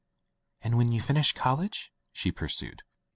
[0.63, 2.81] "And when you finish college?" she pur sued.